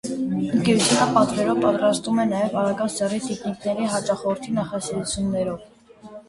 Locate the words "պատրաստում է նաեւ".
1.65-2.57